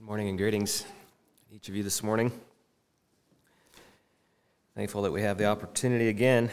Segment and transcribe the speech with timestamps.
[0.00, 0.86] Good morning and greetings,
[1.52, 2.32] each of you this morning.
[4.74, 6.48] Thankful that we have the opportunity again.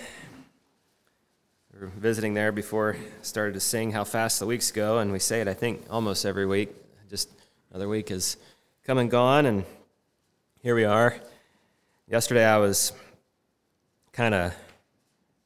[1.73, 5.13] We were visiting there before I started to sing how fast the weeks go, and
[5.13, 6.75] we say it, I think, almost every week.
[7.09, 7.29] Just
[7.71, 8.35] another week has
[8.83, 9.63] come and gone, and
[10.61, 11.15] here we are.
[12.05, 12.91] Yesterday I was
[14.11, 14.53] kind of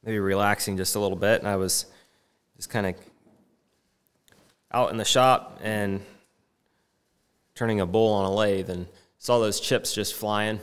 [0.02, 1.86] maybe relaxing just a little bit, and I was
[2.56, 2.96] just kind of
[4.72, 6.04] out in the shop and
[7.54, 8.86] turning a bull on a lathe and
[9.18, 10.60] saw those chips just flying.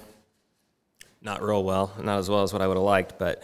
[1.21, 3.43] Not real well, not as well as what I would have liked, but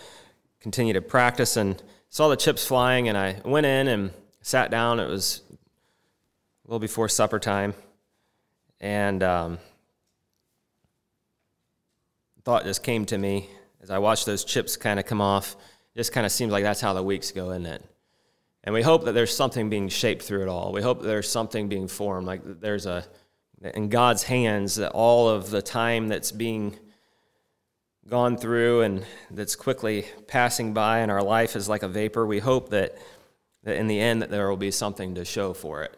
[0.59, 3.09] continued to practice and saw the chips flying.
[3.09, 4.11] And I went in and
[4.41, 4.99] sat down.
[4.99, 7.73] It was a little before supper time.
[8.79, 9.57] And um,
[12.45, 13.49] thought just came to me
[13.81, 15.55] as I watched those chips kind of come off.
[15.93, 17.83] It just kind of seems like that's how the weeks go, isn't it?
[18.63, 20.71] And we hope that there's something being shaped through it all.
[20.71, 23.05] We hope that there's something being formed, like there's a
[23.73, 26.77] in God's hands that all of the time that's being
[28.07, 32.25] gone through and that's quickly passing by in our life is like a vapor.
[32.25, 32.95] We hope that,
[33.63, 35.97] that in the end that there will be something to show for it.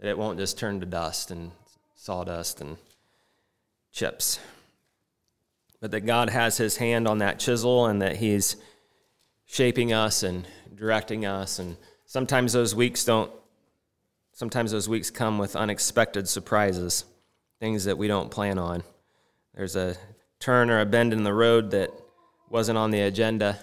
[0.00, 1.52] That it won't just turn to dust and
[1.94, 2.76] sawdust and
[3.92, 4.40] chips.
[5.80, 8.56] But that God has his hand on that chisel and that he's
[9.46, 13.30] shaping us and directing us and sometimes those weeks don't
[14.36, 17.06] sometimes those weeks come with unexpected surprises,
[17.58, 18.82] things that we don't plan on.
[19.54, 19.96] There's a
[20.38, 21.90] turn or a bend in the road that
[22.50, 23.58] wasn't on the agenda.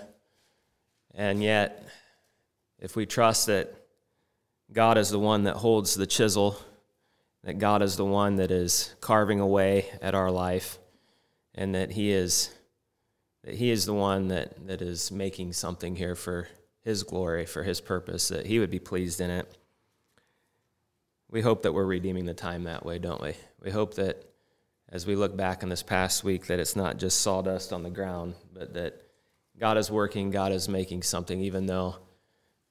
[1.14, 1.88] And yet,
[2.80, 3.72] if we trust that
[4.72, 6.60] God is the one that holds the chisel,
[7.44, 10.80] that God is the one that is carving away at our life,
[11.54, 12.50] and that He is
[13.44, 16.48] that He is the one that, that is making something here for
[16.82, 19.56] His glory, for His purpose, that He would be pleased in it
[21.34, 23.34] we hope that we're redeeming the time that way, don't we?
[23.60, 24.24] We hope that
[24.90, 27.90] as we look back on this past week, that it's not just sawdust on the
[27.90, 29.02] ground, but that
[29.60, 31.96] God is working, God is making something, even though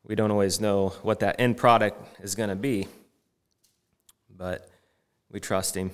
[0.05, 2.87] we don't always know what that end product is going to be.
[4.31, 4.71] But
[5.29, 5.91] we trust Him.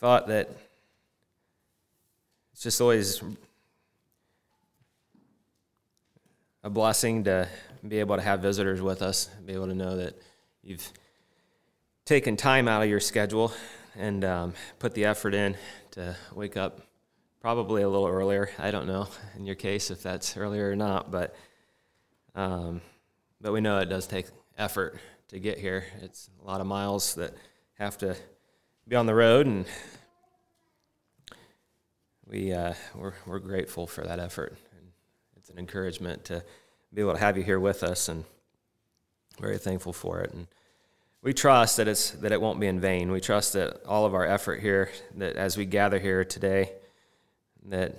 [0.00, 0.50] Thought that
[2.52, 3.22] it's just always
[6.62, 7.48] a blessing to
[7.88, 10.14] be able to have visitors with us, be able to know that
[10.62, 10.92] you've
[12.04, 13.52] taken time out of your schedule
[13.96, 15.56] and um, put the effort in
[15.90, 16.80] to wake up
[17.40, 18.50] probably a little earlier.
[18.58, 21.34] I don't know in your case if that's earlier or not, but
[22.34, 22.80] um,
[23.40, 24.26] but we know it does take
[24.56, 24.98] effort
[25.28, 25.84] to get here.
[26.00, 27.34] It's a lot of miles that
[27.74, 28.16] have to
[28.86, 29.66] be on the road, and
[32.26, 34.56] we uh, we're we're grateful for that effort.
[34.76, 34.86] And
[35.36, 36.44] it's an encouragement to
[36.94, 38.24] be able to have you here with us and
[39.40, 40.32] very thankful for it.
[40.32, 40.46] And
[41.22, 43.10] we trust that it's that it won't be in vain.
[43.10, 46.72] We trust that all of our effort here, that as we gather here today,
[47.66, 47.94] that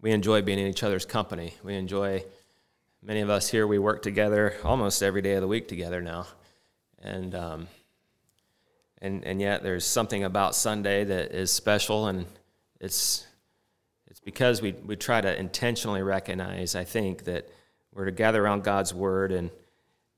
[0.00, 1.54] we enjoy being in each other's company.
[1.62, 2.24] We enjoy
[3.02, 3.66] many of us here.
[3.66, 6.26] We work together almost every day of the week together now,
[7.02, 7.68] and um,
[9.00, 12.26] and and yet there's something about Sunday that is special, and
[12.80, 13.26] it's
[14.08, 16.74] it's because we we try to intentionally recognize.
[16.74, 17.48] I think that
[17.94, 19.50] we're to gather around God's word and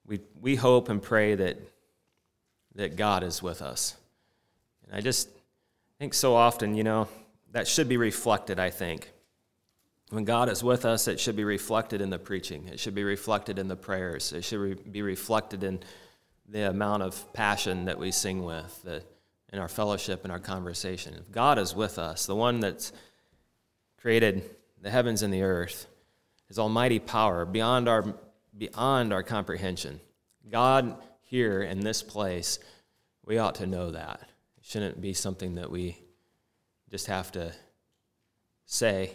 [0.06, 1.58] we, we hope and pray that,
[2.74, 3.96] that God is with us.
[4.84, 5.28] And I just
[5.98, 7.08] think so often, you know,
[7.52, 9.10] that should be reflected, I think.
[10.10, 12.68] When God is with us, it should be reflected in the preaching.
[12.68, 14.32] It should be reflected in the prayers.
[14.32, 15.80] It should re- be reflected in
[16.48, 19.02] the amount of passion that we sing with, the,
[19.52, 21.14] in our fellowship, and our conversation.
[21.14, 22.92] If God is with us, the one that's
[24.00, 24.48] created
[24.80, 25.88] the heavens and the earth,
[26.46, 28.14] his almighty power beyond our
[28.56, 30.00] beyond our comprehension.
[30.50, 32.58] God here in this place,
[33.24, 34.20] we ought to know that.
[34.58, 35.98] It shouldn't be something that we
[36.90, 37.52] just have to
[38.64, 39.10] say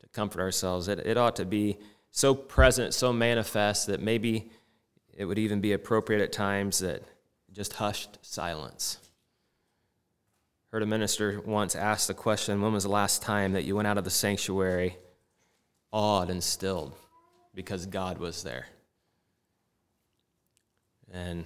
[0.00, 0.88] to comfort ourselves.
[0.88, 1.78] It, it ought to be
[2.10, 4.50] so present, so manifest that maybe
[5.12, 7.02] it would even be appropriate at times that
[7.52, 8.98] just hushed silence.
[10.70, 13.86] Heard a minister once ask the question when was the last time that you went
[13.86, 14.96] out of the sanctuary
[15.92, 16.94] awed and stilled?
[17.54, 18.66] Because God was there.
[21.12, 21.44] And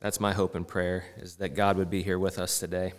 [0.00, 2.92] that's my hope and prayer is that God would be here with us today.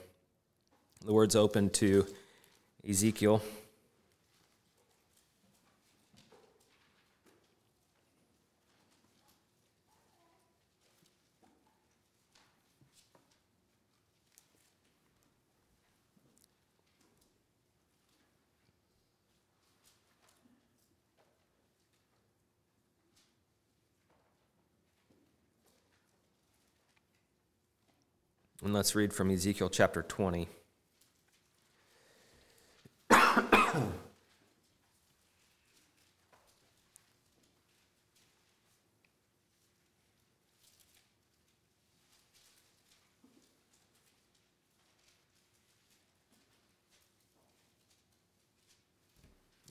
[1.06, 2.08] The word's open to
[2.88, 3.42] Ezekiel
[28.74, 30.50] Let's read from Ezekiel chapter 20.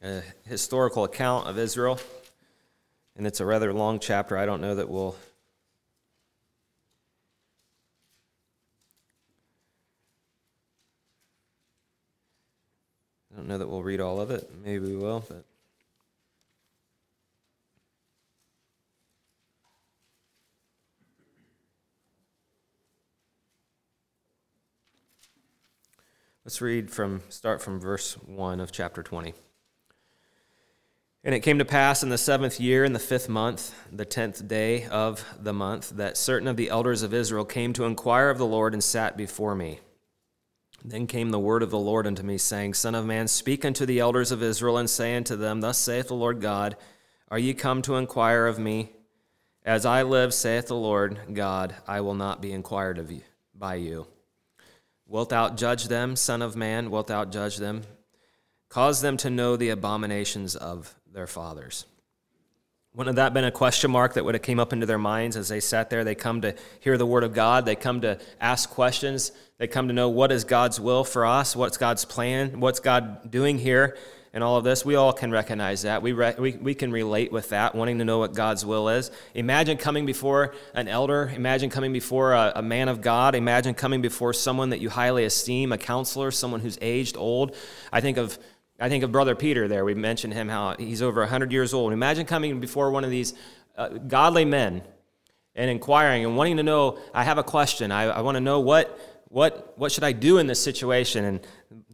[0.04, 1.99] a historical account of Israel,
[3.16, 4.37] and it's a rather long chapter.
[4.37, 5.16] I don't know that we'll.
[13.32, 14.51] I don't know that we'll read all of it.
[14.65, 15.45] Maybe we will, but.
[26.47, 29.35] Let's read from start from verse 1 of chapter 20.
[31.23, 34.49] And it came to pass in the seventh year, in the fifth month, the tenth
[34.49, 38.39] day of the month, that certain of the elders of Israel came to inquire of
[38.39, 39.81] the Lord and sat before me.
[40.85, 43.87] Then came the word of the Lord unto me, saying, Son of man, speak unto
[43.87, 46.77] the elders of Israel, and say unto them, Thus saith the Lord God,
[47.29, 48.91] Are ye come to inquire of me?
[49.65, 53.23] As I live, saith the Lord God, I will not be inquired of you
[53.55, 54.09] by you.
[55.07, 56.91] Wilt thou judge them, Son of man?
[56.91, 57.83] Wilt thou judge them?
[58.69, 61.85] Cause them to know the abominations of their fathers.
[62.95, 65.49] Wouldn't that been a question mark that would have came up into their minds as
[65.49, 66.05] they sat there?
[66.05, 67.65] They come to hear the word of God.
[67.65, 69.33] They come to ask questions.
[69.57, 73.31] They come to know what is God's will for us, what's God's plan, what's God
[73.31, 73.97] doing here,
[74.35, 74.85] and all of this.
[74.85, 76.03] We all can recognize that.
[76.03, 79.11] We, re- we, we can relate with that, wanting to know what God's will is.
[79.35, 81.33] Imagine coming before an elder.
[81.35, 83.35] Imagine coming before a, a man of God.
[83.35, 87.57] Imagine coming before someone that you highly esteem, a counselor, someone who's aged, old.
[87.91, 88.39] I think of
[88.81, 89.85] I think of Brother Peter there.
[89.85, 91.93] We mentioned him, how he's over 100 years old.
[91.93, 93.35] Imagine coming before one of these
[93.76, 94.83] uh, godly men
[95.55, 97.93] and inquiring and wanting to know, I have a question.
[97.93, 98.99] I, I want to know what,
[99.29, 101.25] what, what should I do in this situation?
[101.25, 101.41] And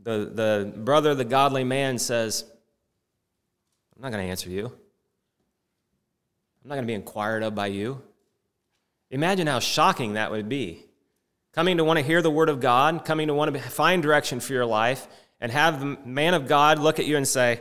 [0.03, 2.45] the, the brother, the godly man says,
[3.97, 4.67] I'm not going to answer you.
[4.67, 8.01] I'm not going to be inquired of by you.
[9.11, 10.85] Imagine how shocking that would be.
[11.53, 14.39] Coming to want to hear the word of God, coming to want to find direction
[14.39, 15.09] for your life,
[15.41, 17.61] and have the man of God look at you and say,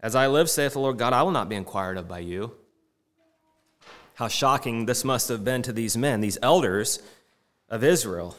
[0.00, 2.54] As I live, saith the Lord God, I will not be inquired of by you.
[4.14, 7.00] How shocking this must have been to these men, these elders
[7.68, 8.36] of Israel.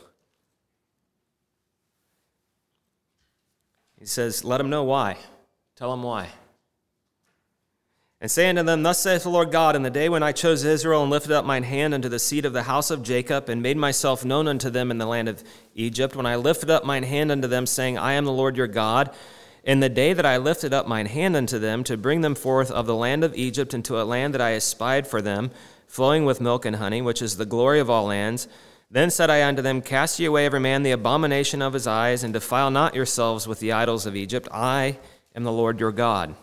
[3.98, 5.18] He says, Let them know why.
[5.76, 6.30] Tell them why
[8.22, 10.66] and say unto them, Thus saith the Lord God, In the day when I chose
[10.66, 13.62] Israel and lifted up mine hand unto the seed of the house of Jacob, and
[13.62, 15.42] made myself known unto them in the land of
[15.74, 18.68] Egypt, when I lifted up mine hand unto them, saying, I am the Lord your
[18.68, 19.16] God,
[19.64, 22.72] in the day that I lifted up mine hand unto them to bring them forth
[22.72, 25.52] of the land of Egypt into a land that I espied for them,
[25.88, 28.50] flowing with milk and honey, which is the glory of all lands,
[28.92, 32.24] then said I unto them, Cast ye away every man the abomination of his eyes,
[32.24, 34.48] and defile not yourselves with the idols of Egypt.
[34.52, 34.98] I
[35.36, 36.36] am the Lord your God.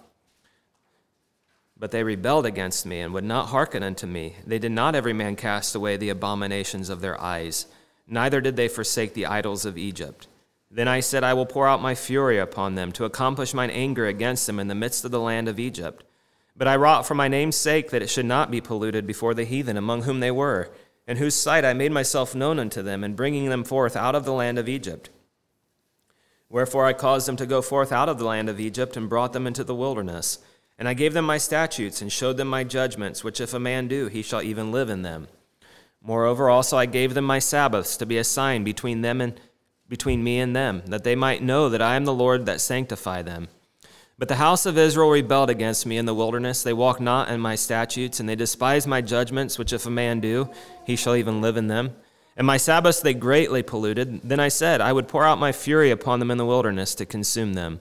[1.78, 4.37] But they rebelled against me and would not hearken unto me.
[4.47, 7.66] They did not every man cast away the abominations of their eyes,
[8.06, 10.26] neither did they forsake the idols of Egypt.
[10.71, 14.06] Then I said, I will pour out my fury upon them to accomplish mine anger
[14.06, 16.02] against them in the midst of the land of Egypt.
[16.56, 19.45] But I wrought for my name's sake that it should not be polluted before the
[19.45, 20.71] heathen among whom they were,
[21.06, 24.25] in whose sight I made myself known unto them in bringing them forth out of
[24.25, 25.11] the land of Egypt.
[26.49, 29.33] Wherefore I caused them to go forth out of the land of Egypt and brought
[29.33, 30.38] them into the wilderness
[30.78, 33.88] and I gave them my statutes and showed them my judgments, which if a man
[33.88, 35.28] do, he shall even live in them.
[36.02, 39.40] Moreover, also I gave them my Sabbaths to be a sign between them and
[39.88, 43.23] between me and them, that they might know that I am the Lord that sanctify
[43.23, 43.49] them.
[44.18, 46.62] But the house of Israel rebelled against me in the wilderness.
[46.62, 50.21] They walked not in my statutes, and they despised my judgments, which if a man
[50.21, 50.50] do,
[50.87, 51.95] he shall even live in them.
[52.37, 54.23] And my Sabbaths they greatly polluted.
[54.23, 57.06] Then I said, I would pour out my fury upon them in the wilderness to
[57.06, 57.80] consume them.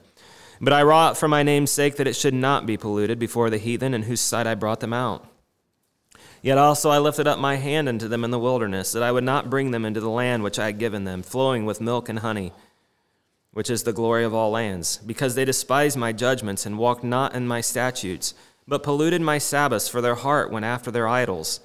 [0.60, 3.58] But I wrought for my name's sake that it should not be polluted before the
[3.58, 5.28] heathen in whose sight I brought them out.
[6.42, 9.24] Yet also I lifted up my hand unto them in the wilderness, that I would
[9.24, 12.20] not bring them into the land which I had given them, flowing with milk and
[12.20, 12.52] honey,
[13.52, 17.34] which is the glory of all lands, because they despised my judgments and walked not
[17.34, 18.34] in my statutes,
[18.68, 21.60] but polluted my Sabbaths, for their heart went after their idols.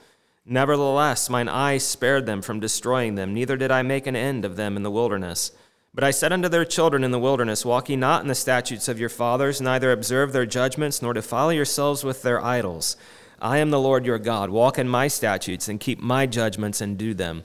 [0.45, 4.55] Nevertheless, mine eye spared them from destroying them, neither did I make an end of
[4.55, 5.51] them in the wilderness.
[5.93, 8.87] But I said unto their children in the wilderness, Walk ye not in the statutes
[8.87, 12.95] of your fathers, neither observe their judgments, nor defile yourselves with their idols.
[13.41, 14.49] I am the Lord your God.
[14.49, 17.43] Walk in my statutes, and keep my judgments, and do them.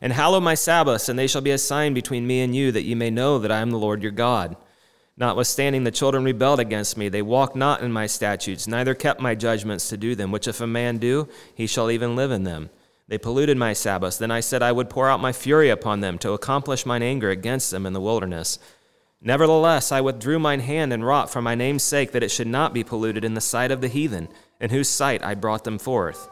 [0.00, 2.82] And hallow my Sabbaths, and they shall be a sign between me and you, that
[2.82, 4.56] ye may know that I am the Lord your God.
[5.16, 7.08] Notwithstanding, the children rebelled against me.
[7.08, 10.60] They walked not in my statutes, neither kept my judgments to do them, which if
[10.60, 12.70] a man do, he shall even live in them.
[13.06, 14.16] They polluted my Sabbaths.
[14.16, 17.30] Then I said I would pour out my fury upon them to accomplish mine anger
[17.30, 18.58] against them in the wilderness.
[19.20, 22.74] Nevertheless, I withdrew mine hand and wrought for my name's sake that it should not
[22.74, 24.28] be polluted in the sight of the heathen,
[24.60, 26.28] in whose sight I brought them forth.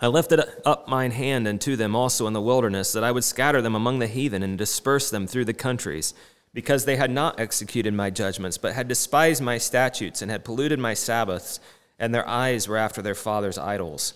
[0.00, 3.60] I lifted up mine hand unto them also in the wilderness, that I would scatter
[3.60, 6.14] them among the heathen and disperse them through the countries,
[6.54, 10.78] because they had not executed my judgments, but had despised my statutes and had polluted
[10.78, 11.60] my Sabbaths,
[11.98, 14.14] and their eyes were after their fathers' idols.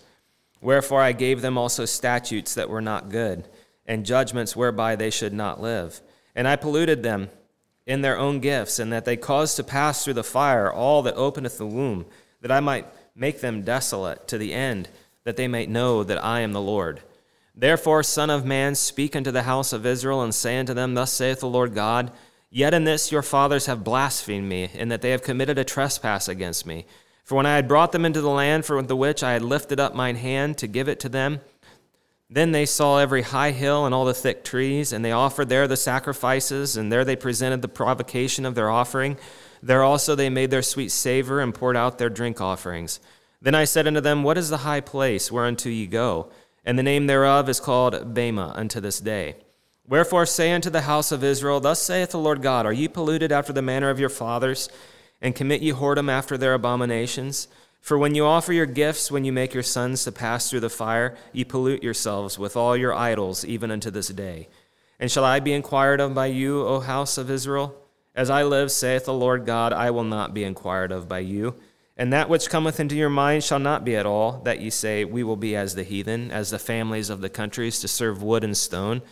[0.63, 3.49] Wherefore I gave them also statutes that were not good,
[3.85, 6.01] and judgments whereby they should not live.
[6.35, 7.31] And I polluted them
[7.85, 11.17] in their own gifts, and that they caused to pass through the fire all that
[11.17, 12.07] openeth the womb,
[12.41, 14.89] that I might make them desolate to the end,
[15.25, 17.03] that they might know that I am the Lord.
[17.57, 21.13] Therefore, Son of Man, speak unto the house of Israel, and say unto them, Thus
[21.13, 22.13] saith the Lord God,
[22.51, 26.29] Yet in this your fathers have blasphemed me, in that they have committed a trespass
[26.29, 26.87] against me.
[27.23, 29.79] For when I had brought them into the land for the which I had lifted
[29.79, 31.41] up mine hand to give it to them,
[32.29, 35.69] then they saw every high hill and all the thick trees, and they offered there
[35.69, 39.19] the sacrifices, and there they presented the provocation of their offering.
[39.63, 43.01] There also they made their sweet savor and poured out their drink offerings.
[43.43, 46.31] Then I said unto them, What is the high place whereunto ye go?
[46.65, 49.37] And the name thereof is called Bamah unto this day.
[49.87, 53.31] Wherefore say unto the house of Israel, Thus saith the Lord God, Are ye polluted
[53.31, 54.69] after the manner of your fathers?
[55.23, 57.49] And commit ye whoredom after their abominations.
[57.81, 60.69] For when you offer your gifts, when you make your sons to pass through the
[60.69, 64.49] fire, ye pollute yourselves with all your idols, even unto this day.
[65.01, 67.75] And shall I be inquired of by you, O house of Israel?
[68.15, 71.55] As I live, saith the Lord God, I will not be inquired of by you.
[71.97, 75.05] And that which cometh into your mind shall not be at all, that ye say,
[75.05, 78.45] We will be as the heathen, as the families of the countries, to serve wood
[78.45, 79.03] and stone.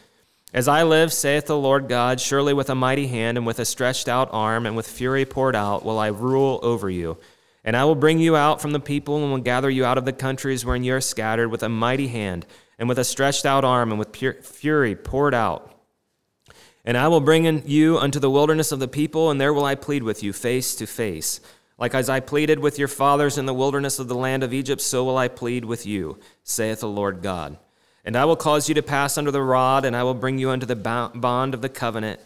[0.52, 3.64] As I live, saith the Lord God, surely with a mighty hand and with a
[3.64, 7.19] stretched out arm and with fury poured out will I rule over you.
[7.64, 10.04] And I will bring you out from the people and will gather you out of
[10.04, 12.47] the countries wherein you are scattered with a mighty hand
[12.78, 15.73] and with a stretched out arm and with fury poured out.
[16.85, 19.75] And I will bring you unto the wilderness of the people, and there will I
[19.75, 21.40] plead with you face to face.
[21.78, 24.80] Like as I pleaded with your fathers in the wilderness of the land of Egypt,
[24.80, 27.59] so will I plead with you, saith the Lord God.
[28.04, 30.50] And I will cause you to pass under the rod, and I will bring you
[30.50, 32.21] unto the bond of the covenant,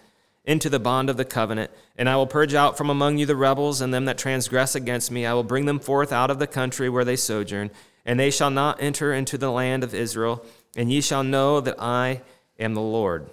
[0.45, 1.71] into the bond of the covenant.
[1.97, 5.11] And I will purge out from among you the rebels and them that transgress against
[5.11, 5.27] me.
[5.27, 7.71] I will bring them forth out of the country where they sojourn,
[8.05, 10.45] and they shall not enter into the land of Israel.
[10.77, 12.21] And ye shall know that I
[12.59, 13.31] am the Lord.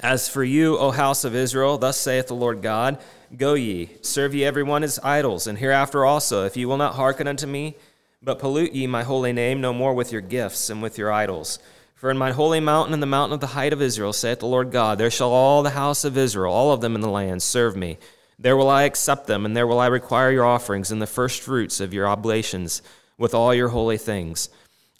[0.00, 2.98] As for you, O house of Israel, thus saith the Lord God
[3.36, 6.96] Go ye, serve ye every one his idols, and hereafter also, if ye will not
[6.96, 7.76] hearken unto me,
[8.22, 11.58] but pollute ye my holy name no more with your gifts and with your idols.
[11.94, 14.46] For in my holy mountain, in the mountain of the height of Israel, saith the
[14.46, 17.42] Lord God, there shall all the house of Israel, all of them in the land,
[17.42, 17.96] serve me.
[18.38, 21.40] There will I accept them, and there will I require your offerings and the first
[21.40, 22.82] fruits of your oblations
[23.16, 24.50] with all your holy things.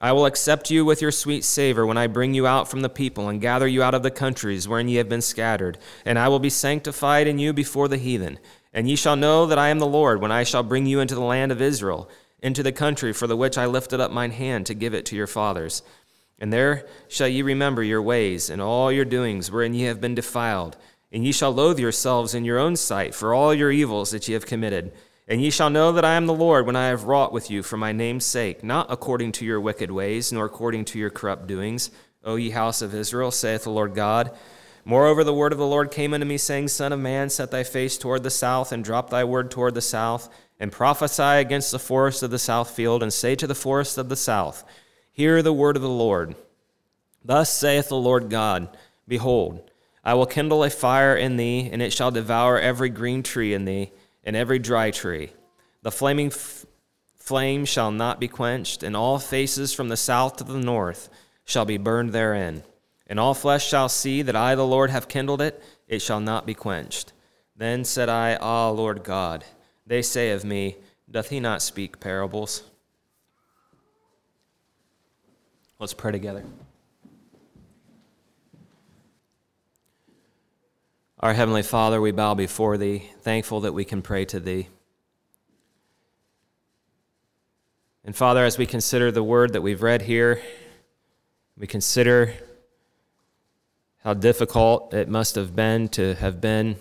[0.00, 2.88] I will accept you with your sweet savor when I bring you out from the
[2.88, 6.28] people and gather you out of the countries wherein ye have been scattered, and I
[6.28, 8.38] will be sanctified in you before the heathen.
[8.72, 11.14] And ye shall know that I am the Lord when I shall bring you into
[11.14, 12.08] the land of Israel
[12.42, 15.16] into the country for the which I lifted up mine hand to give it to
[15.16, 15.82] your fathers.
[16.38, 20.14] And there shall ye remember your ways and all your doings wherein ye have been
[20.14, 20.76] defiled.
[21.12, 24.34] And ye shall loathe yourselves in your own sight for all your evils that ye
[24.34, 24.92] have committed.
[25.28, 27.62] And ye shall know that I am the Lord when I have wrought with you
[27.62, 31.46] for my name's sake, not according to your wicked ways, nor according to your corrupt
[31.46, 31.90] doings,
[32.24, 34.36] O ye house of Israel, saith the Lord God.
[34.84, 37.62] Moreover, the word of the Lord came unto me, saying, Son of man, set thy
[37.64, 40.28] face toward the south, and drop thy word toward the south
[40.60, 44.10] and prophesy against the forest of the south field, and say to the forest of
[44.10, 44.62] the south,
[45.10, 46.36] Hear the word of the Lord.
[47.24, 48.76] Thus saith the Lord God
[49.08, 49.68] Behold,
[50.04, 53.64] I will kindle a fire in thee, and it shall devour every green tree in
[53.64, 53.90] thee,
[54.22, 55.32] and every dry tree.
[55.82, 56.66] The flaming f-
[57.16, 61.08] flame shall not be quenched, and all faces from the south to the north
[61.44, 62.62] shall be burned therein.
[63.06, 66.46] And all flesh shall see that I, the Lord, have kindled it, it shall not
[66.46, 67.12] be quenched.
[67.56, 69.44] Then said I, Ah, Lord God,
[69.90, 70.76] they say of me,
[71.10, 72.62] Doth he not speak parables?
[75.80, 76.44] Let's pray together.
[81.18, 84.68] Our Heavenly Father, we bow before Thee, thankful that we can pray to Thee.
[88.04, 90.40] And Father, as we consider the word that we've read here,
[91.58, 92.34] we consider
[94.04, 96.76] how difficult it must have been to have been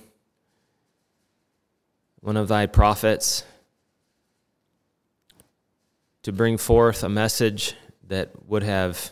[2.21, 3.43] one of thy prophets
[6.23, 7.75] to bring forth a message
[8.07, 9.11] that would have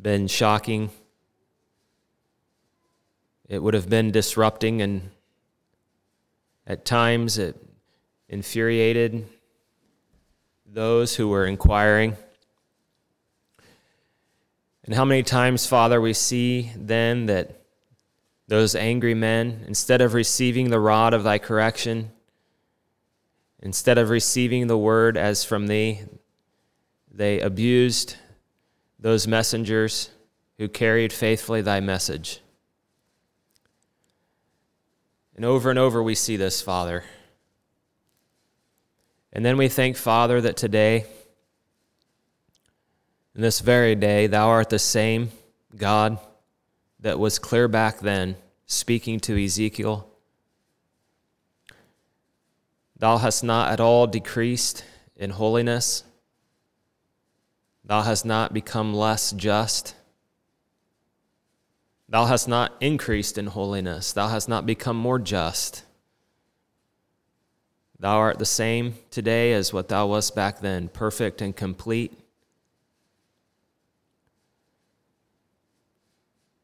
[0.00, 0.90] been shocking.
[3.48, 5.10] It would have been disrupting, and
[6.66, 7.56] at times it
[8.28, 9.26] infuriated
[10.66, 12.16] those who were inquiring.
[14.84, 17.57] And how many times, Father, we see then that
[18.48, 22.10] those angry men, instead of receiving the rod of thy correction,
[23.60, 26.00] instead of receiving the word as from thee,
[27.12, 28.16] they abused
[28.98, 30.10] those messengers
[30.56, 32.40] who carried faithfully thy message.
[35.36, 37.04] And over and over we see this, Father.
[39.32, 41.04] And then we thank, Father, that today,
[43.34, 45.30] in this very day, thou art the same
[45.76, 46.18] God
[47.00, 50.08] that was clear back then, speaking to Ezekiel.
[52.98, 54.84] Thou hast not at all decreased
[55.16, 56.02] in holiness.
[57.84, 59.94] Thou hast not become less just.
[62.08, 64.12] Thou hast not increased in holiness.
[64.12, 65.84] Thou hast not become more just.
[68.00, 72.17] Thou art the same today as what thou wast back then, perfect and complete.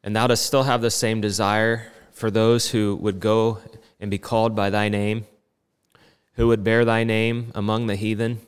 [0.05, 3.57] And thou dost still have the same desire for those who would go
[3.99, 5.25] and be called by thy name,
[6.35, 8.39] who would bear thy name among the heathen,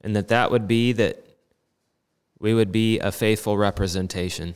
[0.00, 1.24] and that that would be that
[2.38, 4.54] we would be a faithful representation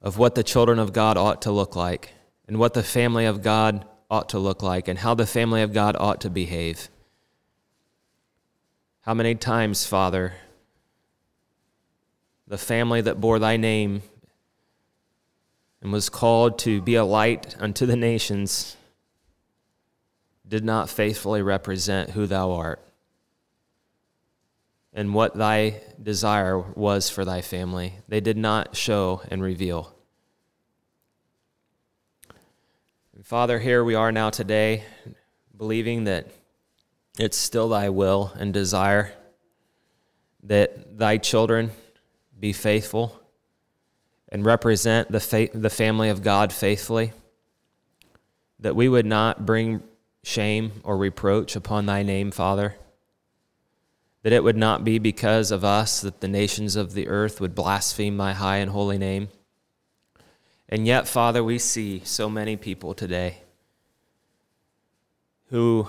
[0.00, 2.14] of what the children of God ought to look like
[2.48, 5.74] and what the family of God ought to look like and how the family of
[5.74, 6.88] God ought to behave.
[9.02, 10.32] How many times, Father,
[12.54, 14.00] the family that bore thy name
[15.82, 18.76] and was called to be a light unto the nations
[20.46, 22.80] did not faithfully represent who thou art
[24.92, 27.94] and what thy desire was for thy family.
[28.06, 29.92] They did not show and reveal.
[33.16, 34.84] And Father, here we are now today,
[35.56, 36.28] believing that
[37.18, 39.12] it's still thy will and desire
[40.44, 41.72] that thy children
[42.38, 43.20] be faithful
[44.28, 47.12] and represent the, the family of God faithfully,
[48.58, 49.82] that we would not bring
[50.22, 52.76] shame or reproach upon thy name, Father
[54.24, 57.54] that it would not be because of us that the nations of the earth would
[57.54, 59.28] blaspheme thy high and holy name.
[60.66, 63.42] And yet, Father, we see so many people today
[65.50, 65.88] who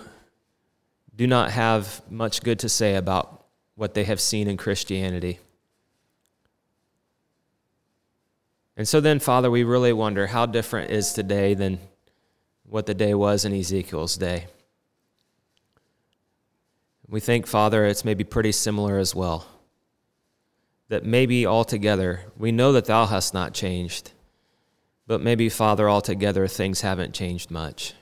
[1.16, 5.40] do not have much good to say about what they have seen in Christianity.
[8.78, 11.80] And so then, Father, we really wonder how different is today than
[12.68, 14.48] what the day was in Ezekiel's day.
[17.08, 19.48] We think, Father, it's maybe pretty similar as well.
[20.90, 24.12] That maybe altogether, we know that Thou hast not changed,
[25.08, 27.94] but maybe, Father, altogether things haven't changed much.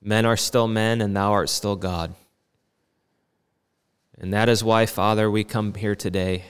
[0.00, 2.14] Men are still men, and Thou art still God.
[4.16, 6.44] And that is why, Father, we come here today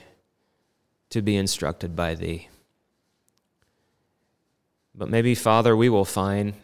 [1.11, 2.49] to be instructed by Thee.
[4.99, 6.55] But maybe, Father, we will find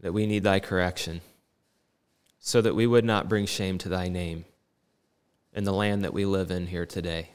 [0.00, 1.20] that we need Thy correction
[2.40, 4.44] so that we would not bring shame to thy name
[5.52, 7.30] in the land that we live in here today.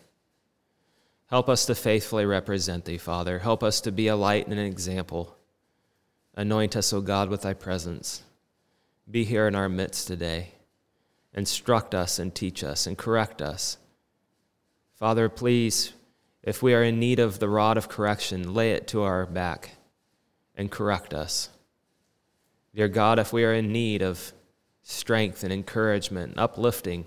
[1.28, 3.40] Help us to faithfully represent thee, Father.
[3.40, 5.38] Help us to be a light and an example.
[6.36, 8.24] Anoint us, O God, with thy presence.
[9.10, 10.52] Be here in our midst today.
[11.34, 13.78] Instruct us and teach us and correct us.
[14.96, 15.94] Father, please,
[16.44, 19.78] if we are in need of the rod of correction, lay it to our back
[20.56, 21.50] and correct us.
[22.76, 24.34] Dear God, if we are in need of
[24.84, 27.06] strength and encouragement and uplifting.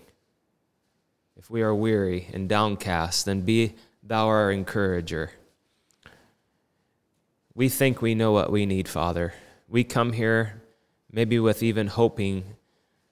[1.36, 5.32] If we are weary and downcast, then be thou our encourager.
[7.54, 9.34] We think we know what we need, Father.
[9.68, 10.62] We come here
[11.10, 12.44] maybe with even hoping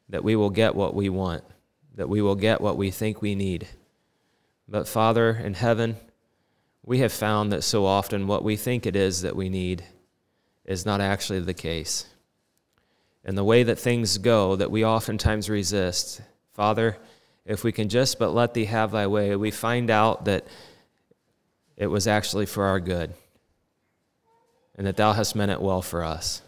[0.08, 1.44] that we will get what we want,
[1.94, 3.68] that we will get what we think we need.
[4.68, 5.96] But, Father in heaven,
[6.84, 9.82] we have found that so often what we think it is that we need
[10.66, 12.06] is not actually the case
[13.24, 16.20] and the way that things go that we oftentimes resist.
[16.52, 16.98] Father,
[17.46, 20.46] if we can just but let thee have thy way, we find out that
[21.76, 23.14] it was actually for our good
[24.76, 26.42] and that thou hast meant it well for us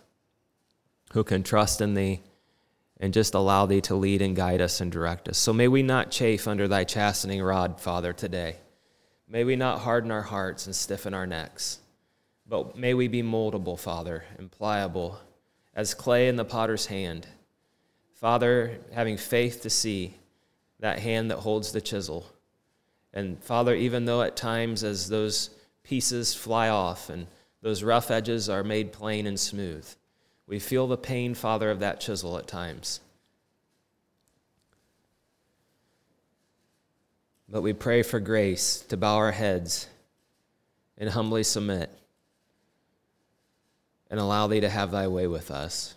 [1.12, 2.20] who can trust in thee
[3.00, 5.38] and just allow thee to lead and guide us and direct us.
[5.38, 8.56] So may we not chafe under thy chastening rod, Father, today.
[9.28, 11.80] May we not harden our hearts and stiffen our necks,
[12.46, 15.18] but may we be moldable, Father, and pliable
[15.74, 17.26] as clay in the potter's hand.
[18.14, 20.14] Father, having faith to see
[20.80, 22.26] that hand that holds the chisel.
[23.12, 25.50] And Father, even though at times as those
[25.82, 27.26] pieces fly off and
[27.62, 29.88] those rough edges are made plain and smooth,
[30.46, 33.00] we feel the pain, Father, of that chisel at times.
[37.48, 39.88] But we pray for grace to bow our heads
[40.98, 41.90] and humbly submit
[44.10, 45.94] and allow Thee to have Thy way with us.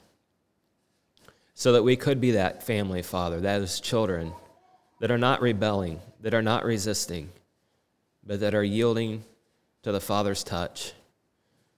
[1.54, 4.34] So that we could be that family, Father, that is children
[5.00, 7.30] that are not rebelling, that are not resisting,
[8.26, 9.24] but that are yielding
[9.84, 10.94] to the Father's touch,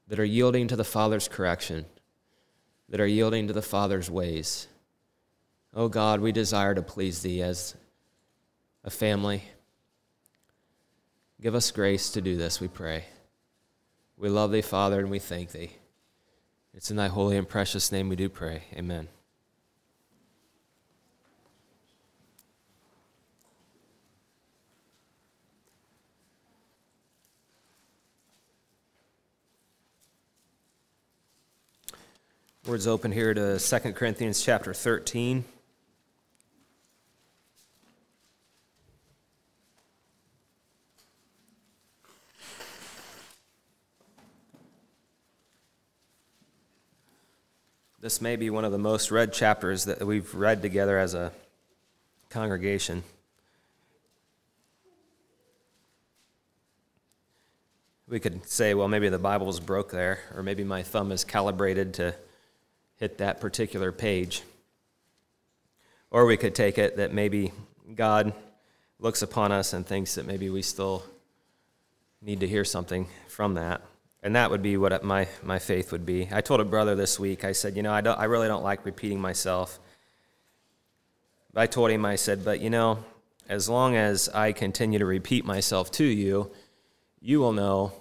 [0.08, 1.86] that are yielding to the Father's correction,
[2.90, 4.68] that are yielding to the Father's ways.
[5.74, 7.76] Oh God, we desire to please Thee as
[8.84, 9.44] a family.
[11.42, 13.06] Give us grace to do this, we pray.
[14.16, 15.72] We love Thee, Father, and we thank Thee.
[16.72, 18.66] It's in Thy holy and precious name we do pray.
[18.76, 19.08] Amen.
[32.68, 35.44] Words open here to 2 Corinthians chapter 13.
[48.02, 51.32] This may be one of the most read chapters that we've read together as a
[52.32, 53.04] congregation.
[58.08, 61.94] We could say, well, maybe the Bible's broke there, or maybe my thumb is calibrated
[61.96, 62.16] to
[62.96, 64.42] hit that particular page.
[66.10, 67.52] Or we could take it that maybe
[67.94, 68.34] God
[68.98, 71.04] looks upon us and thinks that maybe we still
[72.20, 73.84] need to hear something from that.
[74.24, 76.30] And that would be what my, my faith would be.
[76.32, 78.64] I told a brother this week, I said, you know, I, don't, I really don't
[78.64, 79.80] like repeating myself.
[81.56, 83.04] I told him, I said, but you know,
[83.50, 86.52] as long as I continue to repeat myself to you,
[87.20, 87.94] you will know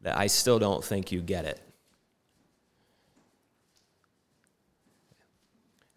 [0.00, 1.60] that I still don't think you get it.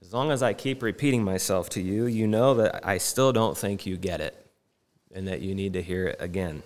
[0.02, 3.58] As long as I keep repeating myself to you, you know that I still don't
[3.58, 4.36] think you get it
[5.13, 6.63] and that you need to hear it again.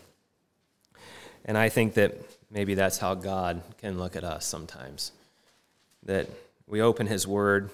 [1.43, 2.17] And I think that
[2.55, 5.11] maybe that's how God can look at us sometimes.
[6.03, 6.27] That
[6.65, 7.69] we open His Word,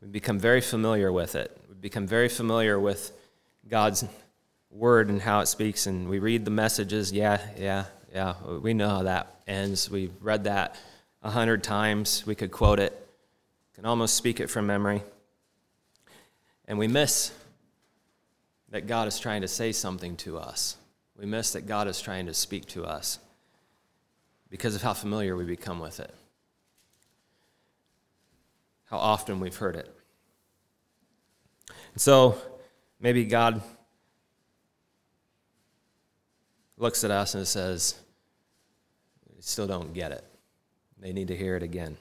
[0.00, 1.56] we become very familiar with it.
[1.68, 3.12] We become very familiar with
[3.68, 4.04] God's
[4.70, 7.12] Word and how it speaks, and we read the messages.
[7.12, 8.34] Yeah, yeah, yeah.
[8.42, 9.88] We know how that ends.
[9.88, 10.76] We've read that
[11.22, 12.24] a hundred times.
[12.26, 12.98] We could quote it
[13.74, 15.02] can almost speak it from memory.
[16.68, 17.32] And we miss
[18.70, 20.76] that God is trying to say something to us.
[21.22, 23.20] We miss that God is trying to speak to us
[24.50, 26.12] because of how familiar we become with it,
[28.86, 29.88] how often we've heard it.
[31.68, 32.36] And so
[32.98, 33.62] maybe God
[36.76, 37.94] looks at us and says,
[39.38, 40.24] still don't get it.
[40.98, 41.96] They need to hear it again.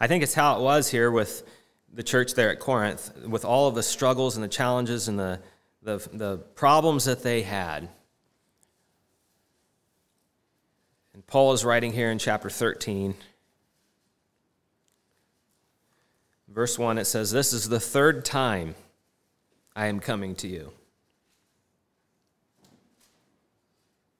[0.00, 1.44] I think it's how it was here with
[1.94, 5.38] the church there at Corinth, with all of the struggles and the challenges and the,
[5.82, 7.88] the, the problems that they had.
[11.14, 13.14] And Paul is writing here in chapter 13.
[16.48, 18.74] Verse 1, it says, This is the third time
[19.76, 20.72] I am coming to you.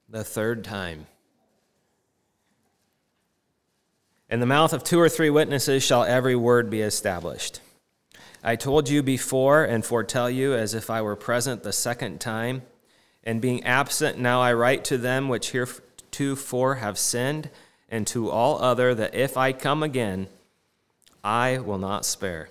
[0.08, 1.06] The third time.
[4.30, 7.60] In the mouth of two or three witnesses shall every word be established.
[8.42, 12.62] I told you before and foretell you as if I were present the second time.
[13.24, 17.50] And being absent, now I write to them which heretofore have sinned,
[17.88, 20.28] and to all other that if I come again,
[21.22, 22.48] I will not spare.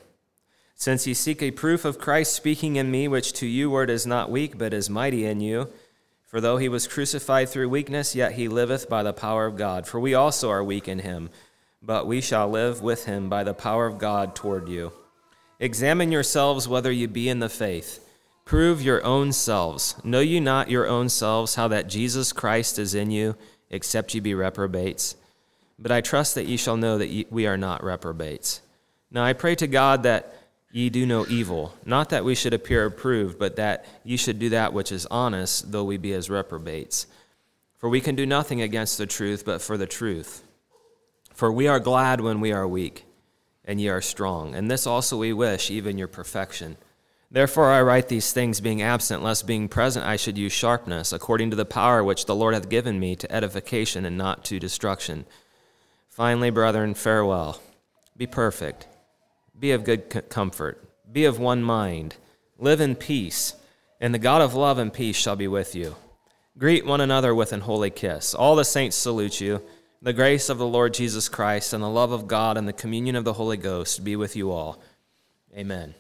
[0.76, 4.06] Since ye seek a proof of Christ speaking in me, which to you word is
[4.06, 5.70] not weak, but is mighty in you.
[6.26, 9.88] For though he was crucified through weakness, yet he liveth by the power of God.
[9.88, 11.30] For we also are weak in him
[11.82, 14.92] but we shall live with him by the power of God toward you.
[15.60, 18.04] Examine yourselves whether you be in the faith.
[18.46, 19.96] Prove your own selves.
[20.04, 23.36] Know you not your own selves how that Jesus Christ is in you,
[23.70, 25.16] except ye be reprobates?
[25.80, 28.62] But I trust that ye shall know that ye, we are not reprobates.
[29.12, 30.34] Now I pray to God that
[30.72, 34.50] ye do no evil, not that we should appear approved, but that ye should do
[34.50, 37.08] that which is honest, though we be as reprobates.
[37.80, 40.44] For we can do nothing against the truth, but for the truth.
[41.34, 43.06] For we are glad when we are weak,
[43.68, 44.56] and ye are strong.
[44.56, 46.78] And this also we wish, even your perfection.
[47.30, 51.50] Therefore I write these things, being absent, lest being present I should use sharpness, according
[51.50, 55.26] to the power which the Lord hath given me, to edification and not to destruction.
[56.08, 57.62] Finally, brethren, farewell.
[58.16, 58.88] Be perfect.
[59.60, 60.84] Be of good comfort.
[61.12, 62.16] Be of one mind.
[62.58, 63.54] Live in peace.
[64.00, 65.96] And the God of love and peace shall be with you.
[66.58, 68.34] Greet one another with an holy kiss.
[68.34, 69.62] All the saints salute you.
[70.00, 73.16] The grace of the Lord Jesus Christ and the love of God and the communion
[73.16, 74.80] of the Holy Ghost be with you all.
[75.56, 75.96] Amen.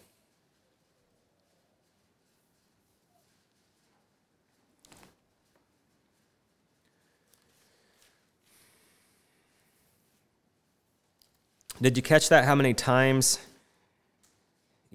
[11.81, 12.45] Did you catch that?
[12.45, 13.39] How many times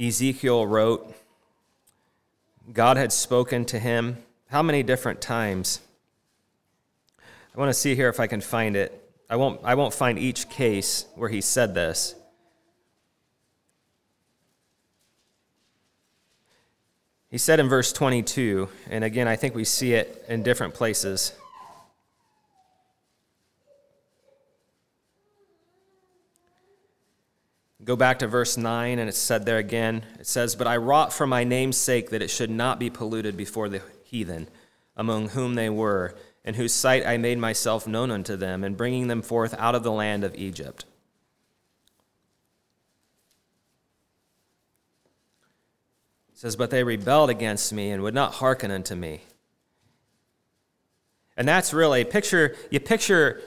[0.01, 1.15] Ezekiel wrote,
[2.73, 4.19] God had spoken to him?
[4.49, 5.81] How many different times?
[7.55, 8.99] I want to see here if I can find it.
[9.29, 12.15] I won't, I won't find each case where he said this.
[17.31, 21.33] He said in verse 22, and again, I think we see it in different places.
[27.85, 30.05] Go back to verse 9, and it's said there again.
[30.21, 33.37] It says, But I wrought for my name's sake that it should not be polluted
[33.37, 34.49] before the heathen,
[34.97, 39.09] among whom they were, in whose sight I made myself known unto them, and bringing
[39.09, 40.85] them forth out of the land of Egypt.
[46.35, 49.21] Says, But they rebelled against me and would not hearken unto me.
[51.37, 53.41] And that's really picture you picture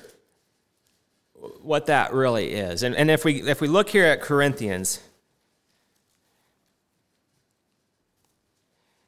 [1.61, 2.83] what that really is.
[2.83, 4.99] And, and if, we, if we look here at Corinthians,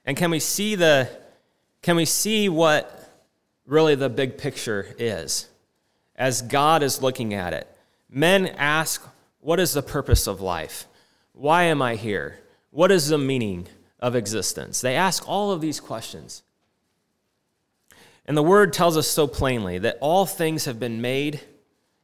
[0.06, 1.10] and can we see the
[1.82, 2.97] can we see what
[3.68, 5.48] really the big picture is
[6.16, 7.68] as God is looking at it?
[8.10, 9.06] Men ask,
[9.42, 10.88] what is the purpose of life?
[11.34, 12.40] Why am I here?
[12.72, 13.68] What is the meaning
[14.00, 14.82] of existence?
[14.82, 16.42] They ask all of these questions.
[18.26, 21.40] And the word tells us so plainly that all things have been made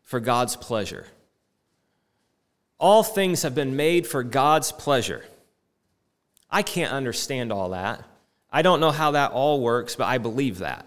[0.03, 1.07] for God's pleasure.
[2.77, 5.25] All things have been made for God's pleasure.
[6.49, 8.03] I can't understand all that.
[8.51, 10.85] I don't know how that all works, but I believe that.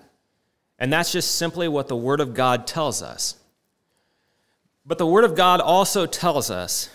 [0.79, 3.37] And that's just simply what the Word of God tells us.
[4.85, 6.91] But the Word of God also tells us,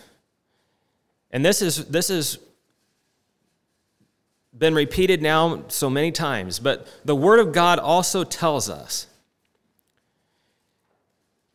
[1.30, 2.38] and this is, this is
[4.56, 9.06] been repeated now so many times, but the Word of God also tells us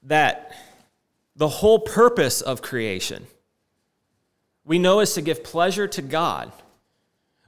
[0.04, 0.52] that
[1.36, 3.28] the whole purpose of creation.
[4.66, 6.52] We know is to give pleasure to God.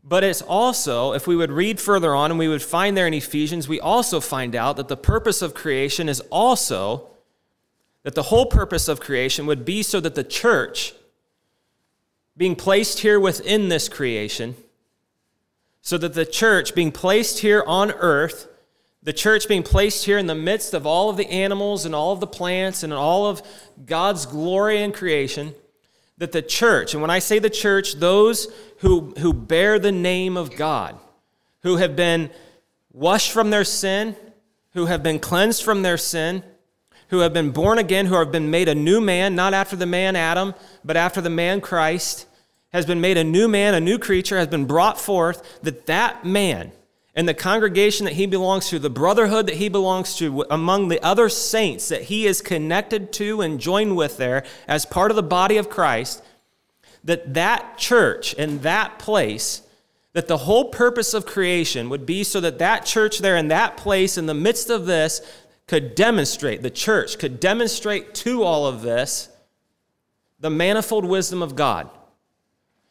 [0.04, 3.14] But it's also, if we would read further on and we would find there in
[3.14, 7.10] Ephesians, we also find out that the purpose of creation is also
[8.04, 10.94] that the whole purpose of creation would be so that the church,
[12.38, 14.56] being placed here within this creation,
[15.82, 18.48] so that the church, being placed here on earth,
[19.04, 22.12] the church being placed here in the midst of all of the animals and all
[22.12, 23.42] of the plants and all of
[23.86, 25.54] God's glory and creation,
[26.20, 28.48] that the church, and when I say the church, those
[28.80, 31.00] who, who bear the name of God,
[31.64, 32.30] who have been
[32.92, 34.16] washed from their sin,
[34.74, 36.44] who have been cleansed from their sin,
[37.08, 39.86] who have been born again, who have been made a new man, not after the
[39.86, 40.54] man Adam,
[40.84, 42.28] but after the man Christ,
[42.72, 46.24] has been made a new man, a new creature, has been brought forth, that that
[46.26, 46.72] man
[47.16, 51.04] and the congregation that he belongs to, the brotherhood that he belongs to, among the
[51.04, 55.24] other saints that he is connected to and joined with there as part of the
[55.24, 56.24] body of Christ,
[57.04, 59.64] that that church and that place,
[60.14, 63.78] that the whole purpose of creation would be so that that church there in that
[63.78, 65.22] place in the midst of this
[65.68, 69.30] could demonstrate, the church could demonstrate to all of this
[70.40, 71.90] the manifold wisdom of God.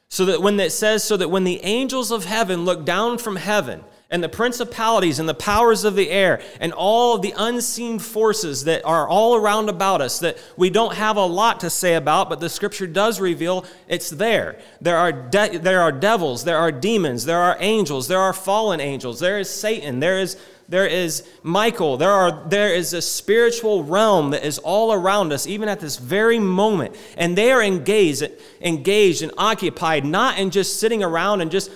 [0.09, 3.37] So that when it says, so that when the angels of heaven look down from
[3.37, 7.99] heaven, and the principalities and the powers of the air and all of the unseen
[7.99, 11.95] forces that are all around about us that we don't have a lot to say
[11.95, 14.59] about, but the scripture does reveal it's there.
[14.81, 18.81] There are, de- there are devils, there are demons, there are angels, there are fallen
[18.81, 20.37] angels, there is Satan, there is
[20.71, 25.47] there is Michael, there, are, there is a spiritual realm that is all around us,
[25.47, 26.95] even at this very moment.
[27.17, 28.29] And they are engaged,
[28.61, 31.71] engaged and occupied, not in just sitting around and just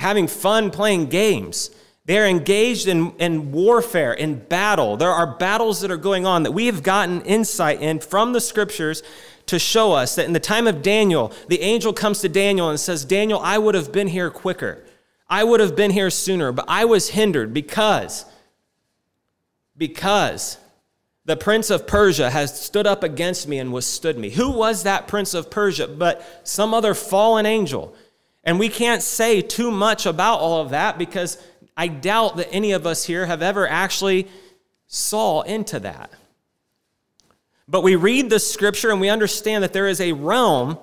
[0.00, 1.70] having fun playing games.
[2.06, 4.96] They're engaged in, in warfare, in battle.
[4.96, 8.40] There are battles that are going on that we have gotten insight in from the
[8.40, 9.02] scriptures
[9.46, 12.80] to show us that in the time of Daniel, the angel comes to Daniel and
[12.80, 14.82] says, Daniel, I would have been here quicker.
[15.28, 18.24] I would have been here sooner, but I was hindered because,
[19.76, 20.56] because
[21.26, 24.30] the prince of Persia has stood up against me and withstood me.
[24.30, 27.94] Who was that prince of Persia but some other fallen angel?
[28.44, 31.42] And we can't say too much about all of that because
[31.76, 34.28] I doubt that any of us here have ever actually
[34.86, 36.10] saw into that.
[37.68, 40.78] But we read the scripture and we understand that there is a realm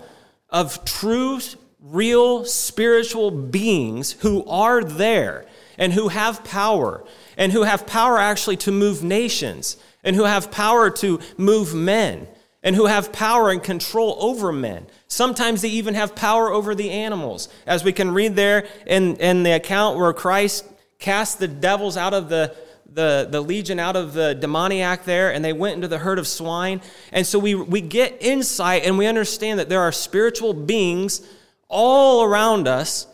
[0.50, 1.40] of true,
[1.82, 5.46] real spiritual beings who are there
[5.78, 7.04] and who have power
[7.38, 12.28] and who have power actually to move nations and who have power to move men
[12.64, 14.88] and who have power and control over men.
[15.08, 17.50] Sometimes they even have power over the animals.
[17.66, 20.66] As we can read there in, in the account where Christ
[21.00, 22.56] cast the devils out of the,
[22.92, 26.28] the, the legion out of the demoniac there and they went into the herd of
[26.28, 26.82] swine.
[27.12, 31.26] And so we, we get insight and we understand that there are spiritual beings
[31.70, 33.08] all around us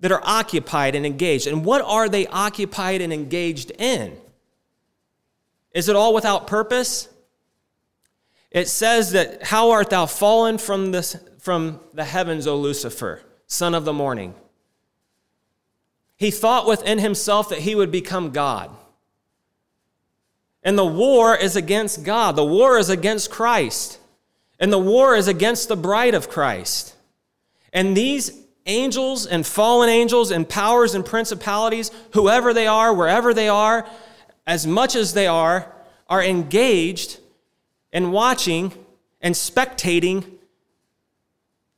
[0.00, 1.46] that are occupied and engaged.
[1.46, 4.16] And what are they occupied and engaged in?
[5.72, 7.08] Is it all without purpose?
[8.50, 13.74] It says that, How art thou fallen from, this, from the heavens, O Lucifer, son
[13.74, 14.34] of the morning?
[16.16, 18.70] He thought within himself that he would become God.
[20.62, 22.36] And the war is against God.
[22.36, 23.98] The war is against Christ.
[24.58, 26.94] And the war is against the bride of Christ.
[27.72, 33.48] And these angels and fallen angels and powers and principalities, whoever they are, wherever they
[33.48, 33.88] are,
[34.46, 35.72] as much as they are,
[36.08, 37.18] are engaged
[37.92, 38.72] in watching
[39.22, 40.24] and spectating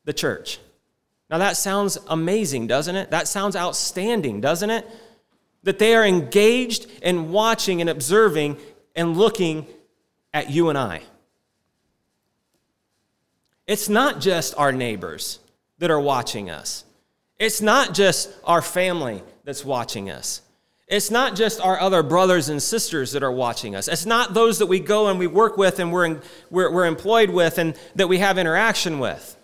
[0.05, 0.59] the church.
[1.31, 3.11] Now that sounds amazing, doesn't it?
[3.11, 4.87] That sounds outstanding, doesn't it?
[5.63, 8.59] That they are engaged in watching and observing
[8.95, 9.67] and looking
[10.35, 11.03] at you and I.
[13.67, 15.39] It's not just our neighbors
[15.79, 16.85] that are watching us.
[17.39, 20.43] It's not just our family that's watching us.
[20.89, 23.89] It's not just our other brothers and sisters that are watching us.
[23.89, 26.87] It's not those that we go and we work with and we're, in, we're, we're
[26.87, 29.37] employed with and that we have interaction with.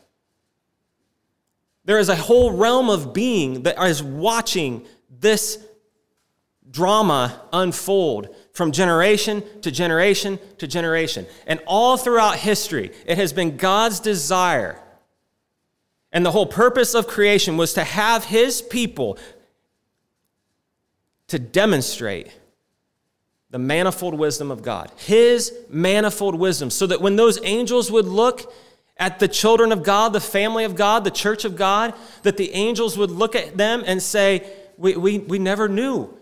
[1.88, 5.58] There is a whole realm of being that is watching this
[6.70, 11.26] drama unfold from generation to generation to generation.
[11.46, 14.78] And all throughout history, it has been God's desire.
[16.12, 19.16] And the whole purpose of creation was to have his people
[21.28, 22.38] to demonstrate
[23.48, 28.52] the manifold wisdom of God, his manifold wisdom, so that when those angels would look
[28.98, 32.52] at the children of God, the family of God, the church of God, that the
[32.52, 36.18] angels would look at them and say, We, we, we never knew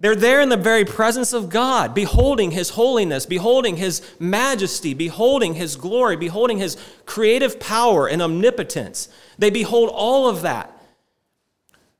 [0.00, 5.54] they're there in the very presence of God, beholding His holiness, beholding His majesty, beholding
[5.54, 9.10] His glory, beholding His creative power and omnipotence.
[9.38, 10.74] They behold all of that.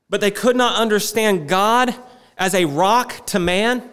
[0.09, 1.95] But they could not understand God
[2.39, 3.87] as a rock to man,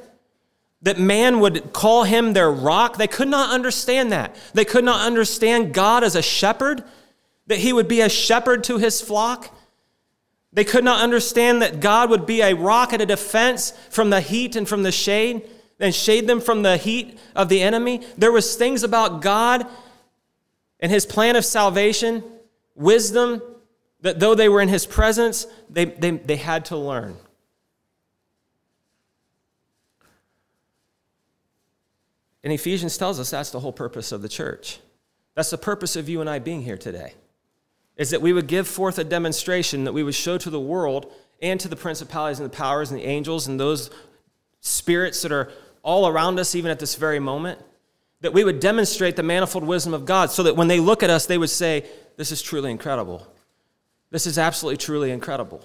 [0.83, 2.97] that man would call Him their rock.
[2.97, 4.37] They could not understand that.
[4.55, 6.85] They could not understand God as a shepherd,
[7.47, 9.55] that He would be a shepherd to His flock.
[10.53, 14.21] They could not understand that God would be a rock and a defense from the
[14.21, 15.49] heat and from the shade
[15.81, 18.03] and shade them from the heat of the enemy.
[18.17, 19.67] There was things about God
[20.81, 22.25] and his plan of salvation,
[22.75, 23.43] wisdom,
[24.01, 27.17] that though they were in his presence, they, they, they had to learn.
[32.45, 34.79] And Ephesians tells us that's the whole purpose of the church.
[35.35, 37.15] That's the purpose of you and I being here today
[37.99, 41.13] is that we would give forth a demonstration that we would show to the world
[41.43, 43.91] and to the principalities and the powers and the angels and those
[44.61, 45.51] spirits that are
[45.83, 47.61] all around us, even at this very moment,
[48.21, 51.11] that we would demonstrate the manifold wisdom of God so that when they look at
[51.11, 51.85] us, they would say,
[52.17, 53.27] This is truly incredible.
[54.11, 55.65] This is absolutely, truly incredible.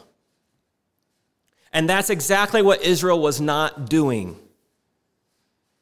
[1.71, 4.37] And that's exactly what Israel was not doing.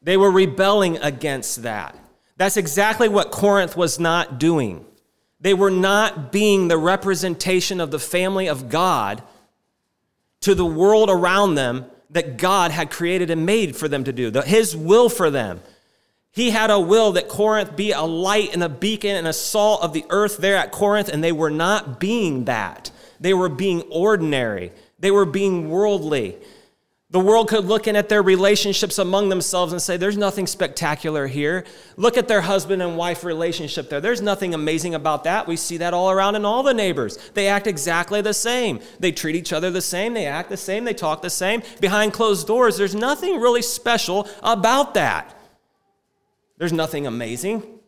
[0.02, 1.96] They were rebelling against that.
[2.38, 4.86] That's exactly what Corinth was not doing.
[5.40, 9.24] They were not being the representation of the family of God
[10.42, 14.32] to the world around them that God had created and made for them to do,
[14.42, 15.62] His will for them.
[16.32, 19.84] He had a will that Corinth be a light and a beacon and a salt
[19.84, 22.90] of the earth there at Corinth, and they were not being that.
[23.20, 26.38] They were being ordinary, they were being worldly.
[27.12, 31.28] The world could look in at their relationships among themselves and say, There's nothing spectacular
[31.28, 31.66] here.
[31.98, 34.00] Look at their husband and wife relationship there.
[34.00, 35.46] There's nothing amazing about that.
[35.46, 37.18] We see that all around in all the neighbors.
[37.34, 38.80] They act exactly the same.
[39.02, 40.14] They treat each other the same.
[40.14, 40.86] They act the same.
[40.86, 41.64] They talk the same.
[41.82, 45.38] Behind closed doors, there's nothing really special about that.
[46.58, 47.81] There's nothing amazing.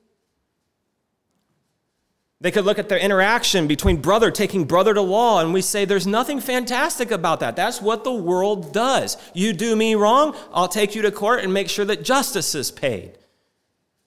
[2.44, 5.86] They could look at their interaction between brother taking brother to law, and we say
[5.86, 7.56] there's nothing fantastic about that.
[7.56, 9.16] That's what the world does.
[9.34, 12.70] You do me wrong, I'll take you to court and make sure that justice is
[12.70, 13.18] paid.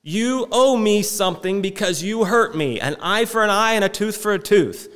[0.02, 3.88] You owe me something because you hurt me an eye for an eye and a
[3.88, 4.92] tooth for a tooth.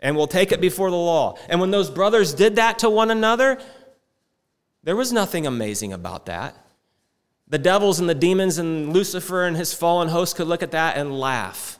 [0.00, 1.36] And we'll take it before the law.
[1.50, 3.58] And when those brothers did that to one another,
[4.84, 6.56] there was nothing amazing about that.
[7.46, 10.96] The devils and the demons and Lucifer and his fallen host could look at that
[10.96, 11.76] and laugh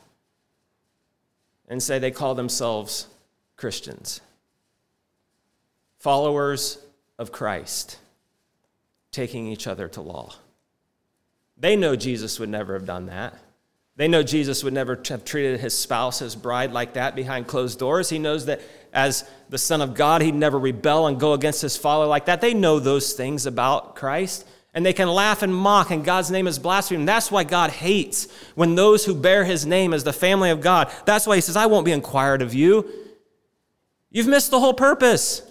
[1.70, 3.06] and say they call themselves
[3.56, 4.20] Christians,
[5.98, 6.78] followers
[7.18, 7.98] of Christ,
[9.12, 10.34] taking each other to law.
[11.56, 13.38] They know Jesus would never have done that.
[13.96, 17.78] They know Jesus would never have treated his spouse, his bride, like that behind closed
[17.78, 18.08] doors.
[18.08, 18.62] He knows that
[18.92, 20.22] as the Son of God.
[20.22, 22.40] He'd never rebel and go against his Father like that.
[22.40, 24.48] They know those things about Christ.
[24.72, 27.08] And they can laugh and mock, and God's name is blasphemed.
[27.08, 30.92] That's why God hates when those who bear his name as the family of God.
[31.06, 32.88] That's why he says, I won't be inquired of you.
[34.10, 35.42] You've missed the whole purpose.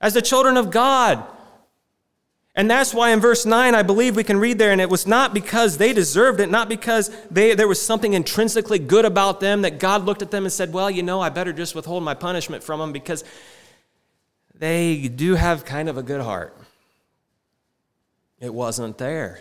[0.00, 1.24] As the children of God,
[2.58, 5.06] and that's why in verse 9, I believe we can read there, and it was
[5.06, 9.62] not because they deserved it, not because they, there was something intrinsically good about them
[9.62, 12.14] that God looked at them and said, Well, you know, I better just withhold my
[12.14, 13.22] punishment from them because
[14.56, 16.57] they do have kind of a good heart.
[18.40, 19.40] It wasn't there.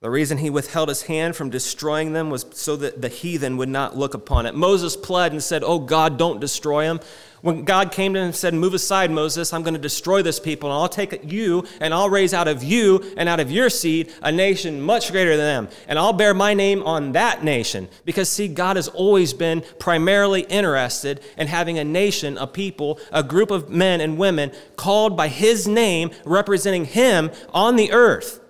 [0.00, 3.68] The reason he withheld his hand from destroying them was so that the heathen would
[3.68, 4.54] not look upon it.
[4.54, 7.00] Moses pled and said, Oh God, don't destroy them.
[7.40, 10.40] When God came to him and said, Move aside, Moses, I'm going to destroy this
[10.40, 13.70] people, and I'll take you, and I'll raise out of you and out of your
[13.70, 17.88] seed a nation much greater than them, and I'll bear my name on that nation.
[18.04, 23.22] Because, see, God has always been primarily interested in having a nation, a people, a
[23.22, 28.40] group of men and women called by his name, representing him on the earth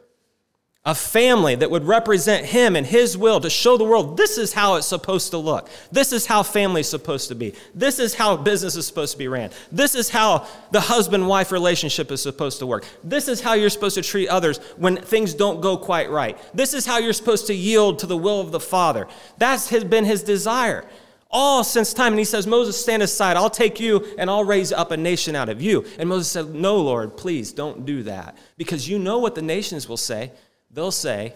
[0.89, 4.55] a family that would represent him and his will to show the world this is
[4.55, 5.68] how it's supposed to look.
[5.93, 7.53] This is how family is supposed to be.
[7.74, 9.51] This is how business is supposed to be ran.
[9.70, 12.86] This is how the husband wife relationship is supposed to work.
[13.05, 16.39] This is how you're supposed to treat others when things don't go quite right.
[16.55, 19.09] This is how you're supposed to yield to the will of the Father.
[19.36, 20.86] That's has been his desire
[21.30, 22.14] all since time.
[22.14, 23.36] And he says, Moses, stand aside.
[23.36, 25.84] I'll take you and I'll raise up a nation out of you.
[25.99, 28.39] And Moses said, No, Lord, please don't do that.
[28.57, 30.32] Because you know what the nations will say
[30.71, 31.33] they'll say,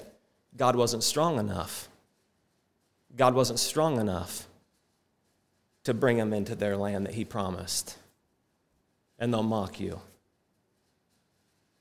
[0.56, 1.88] God wasn't strong enough.
[3.16, 4.46] God wasn't strong enough
[5.84, 7.96] to bring them into their land that He promised.
[9.18, 10.00] And they'll mock you.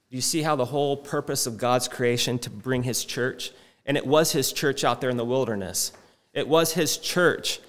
[0.09, 3.51] Do you see how the whole purpose of God's creation to bring His church,
[3.85, 5.93] and it was His church out there in the wilderness,
[6.33, 7.59] it was His church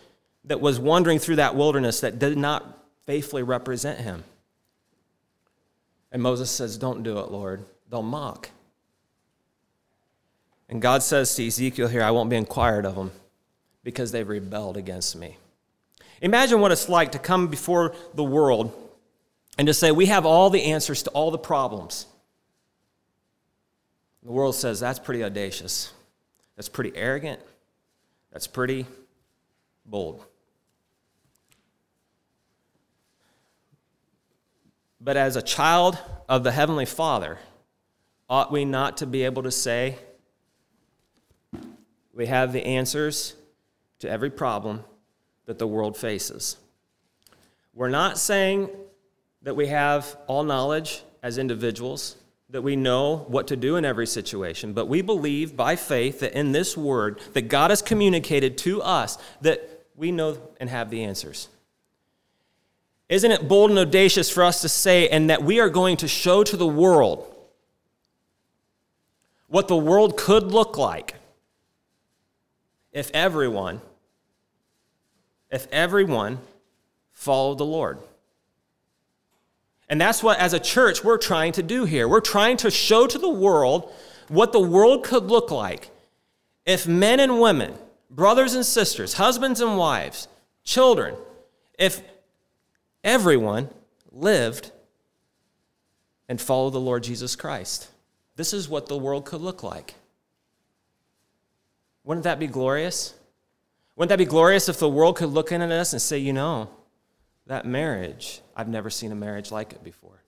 [0.44, 4.24] that was wandering through that wilderness that did not faithfully represent Him.
[6.10, 7.64] And Moses says, Don't do it, Lord.
[7.88, 8.50] They'll mock.
[10.72, 13.10] And God says to Ezekiel here, I won't be inquired of them
[13.84, 15.36] because they've rebelled against me.
[16.22, 18.72] Imagine what it's like to come before the world
[19.58, 22.06] and to say, We have all the answers to all the problems.
[24.22, 25.92] The world says, That's pretty audacious.
[26.56, 27.42] That's pretty arrogant.
[28.32, 28.86] That's pretty
[29.84, 30.24] bold.
[35.02, 35.98] But as a child
[36.30, 37.36] of the Heavenly Father,
[38.30, 39.98] ought we not to be able to say,
[42.14, 43.34] we have the answers
[44.00, 44.84] to every problem
[45.46, 46.56] that the world faces.
[47.74, 48.68] We're not saying
[49.42, 52.16] that we have all knowledge as individuals,
[52.50, 56.34] that we know what to do in every situation, but we believe by faith that
[56.34, 61.04] in this word that God has communicated to us that we know and have the
[61.04, 61.48] answers.
[63.08, 66.08] Isn't it bold and audacious for us to say and that we are going to
[66.08, 67.28] show to the world
[69.48, 71.14] what the world could look like
[72.92, 73.80] if everyone,
[75.50, 76.38] if everyone
[77.12, 77.98] followed the Lord.
[79.88, 82.08] And that's what, as a church, we're trying to do here.
[82.08, 83.92] We're trying to show to the world
[84.28, 85.90] what the world could look like
[86.64, 87.74] if men and women,
[88.10, 90.28] brothers and sisters, husbands and wives,
[90.64, 91.14] children,
[91.78, 92.02] if
[93.04, 93.68] everyone
[94.10, 94.70] lived
[96.28, 97.90] and followed the Lord Jesus Christ.
[98.36, 99.94] This is what the world could look like.
[102.04, 103.14] Wouldn't that be glorious?
[103.96, 106.32] Wouldn't that be glorious if the world could look in at us and say, you
[106.32, 106.70] know,
[107.46, 110.22] that marriage, I've never seen a marriage like it before.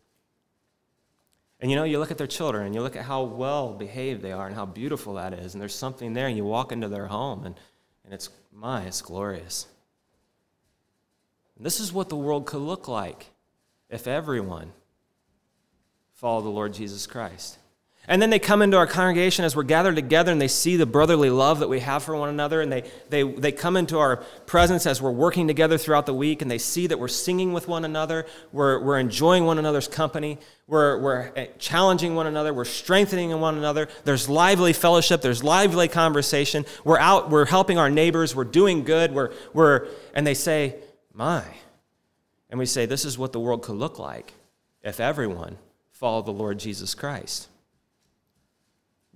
[1.61, 4.21] And you know, you look at their children and you look at how well behaved
[4.21, 6.89] they are and how beautiful that is, and there's something there, and you walk into
[6.89, 7.59] their home and,
[8.05, 9.67] and it's, my, it's glorious.
[11.57, 13.31] And this is what the world could look like
[13.89, 14.73] if everyone
[16.13, 17.59] followed the Lord Jesus Christ.
[18.07, 20.85] And then they come into our congregation as we're gathered together and they see the
[20.85, 22.61] brotherly love that we have for one another.
[22.61, 26.43] And they, they, they come into our presence as we're working together throughout the week
[26.43, 28.27] and they see that we're singing with one another.
[28.53, 30.39] We're, we're enjoying one another's company.
[30.67, 32.53] We're, we're eh, challenging one another.
[32.53, 33.89] We're strengthening one another.
[34.05, 35.23] There's lively fellowship.
[35.23, 36.67] There's lively conversation.
[36.85, 38.37] We're out, we're helping our neighbors.
[38.37, 39.13] We're doing good.
[39.13, 40.77] We're, we're, and they say,
[41.15, 41.43] My.
[42.51, 44.35] And we say, This is what the world could look like
[44.83, 45.57] if everyone
[45.91, 47.49] followed the Lord Jesus Christ.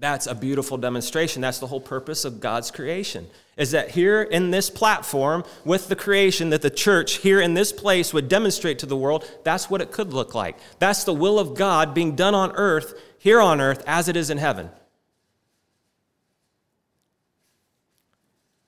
[0.01, 1.43] That's a beautiful demonstration.
[1.43, 3.27] That's the whole purpose of God's creation.
[3.57, 7.73] Is that here in this platform with the creation, that the church here in this
[7.73, 10.57] place would demonstrate to the world that's what it could look like.
[10.79, 14.31] That's the will of God being done on earth, here on earth, as it is
[14.31, 14.71] in heaven.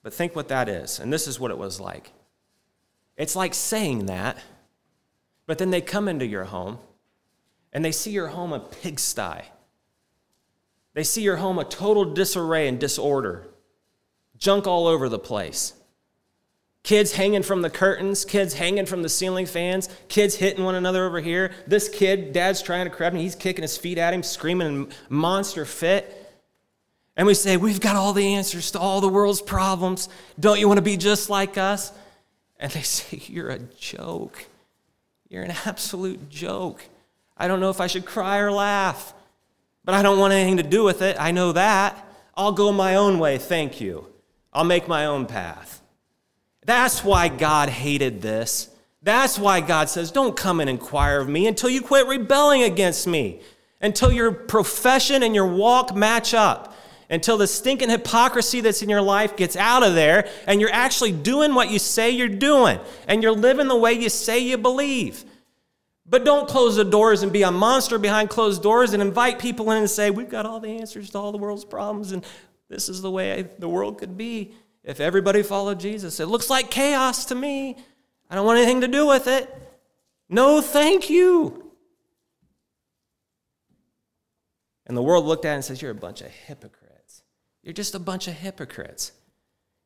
[0.03, 0.99] But think what that is.
[0.99, 2.11] And this is what it was like.
[3.17, 4.39] It's like saying that,
[5.47, 6.79] but then they come into your home
[7.73, 9.43] and they see your home a pigsty.
[10.95, 13.49] They see your home a total disarray and disorder,
[14.37, 15.75] junk all over the place.
[16.83, 21.05] Kids hanging from the curtains, kids hanging from the ceiling fans, kids hitting one another
[21.05, 21.53] over here.
[21.67, 24.89] This kid, dad's trying to grab him, he's kicking his feet at him, screaming in
[25.09, 26.17] monster fit.
[27.17, 30.09] And we say, We've got all the answers to all the world's problems.
[30.39, 31.93] Don't you want to be just like us?
[32.59, 34.47] And they say, You're a joke.
[35.29, 36.83] You're an absolute joke.
[37.37, 39.15] I don't know if I should cry or laugh,
[39.91, 41.17] but I don't want anything to do with it.
[41.19, 42.07] I know that.
[42.37, 44.07] I'll go my own way, thank you.
[44.53, 45.83] I'll make my own path.
[46.65, 48.71] That's why God hated this.
[49.03, 53.09] That's why God says, Don't come and inquire of me until you quit rebelling against
[53.09, 53.41] me,
[53.81, 56.73] until your profession and your walk match up,
[57.11, 61.11] until the stinking hypocrisy that's in your life gets out of there and you're actually
[61.11, 62.79] doing what you say you're doing
[63.09, 65.25] and you're living the way you say you believe.
[66.11, 69.71] But don't close the doors and be a monster behind closed doors and invite people
[69.71, 72.27] in and say, We've got all the answers to all the world's problems and
[72.69, 74.53] this is the way the world could be
[74.83, 76.19] if everybody followed Jesus.
[76.21, 77.77] It looks like chaos to me.
[78.29, 79.53] I don't want anything to do with it.
[80.29, 81.73] No, thank you.
[84.87, 87.23] And the world looked at it and says, You're a bunch of hypocrites.
[87.63, 89.13] You're just a bunch of hypocrites.